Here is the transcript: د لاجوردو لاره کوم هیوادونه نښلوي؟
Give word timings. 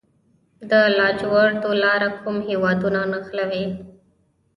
د 0.69 0.71
لاجوردو 0.97 1.69
لاره 1.83 2.09
کوم 2.21 2.37
هیوادونه 2.49 2.99
نښلوي؟ 3.11 3.65